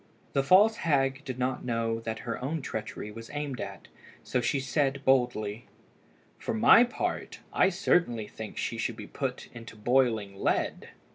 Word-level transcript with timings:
The 0.33 0.41
false 0.41 0.77
hag 0.77 1.21
did 1.25 1.37
not 1.37 1.63
know 1.63 1.99
that 1.99 2.21
her 2.25 2.43
own 2.43 2.63
treachery 2.63 3.11
was 3.11 3.29
aimed 3.33 3.61
at, 3.61 3.87
so 4.23 4.41
she 4.41 4.59
said 4.59 5.05
boldly 5.05 5.67
"For 6.39 6.55
my 6.55 6.83
part, 6.83 7.41
I 7.53 7.69
certainly 7.69 8.27
think 8.27 8.57
she 8.57 8.79
should 8.79 8.95
be 8.97 9.05
put 9.05 9.47
into 9.53 9.75
boiling 9.75 10.39
lead." 10.41 10.89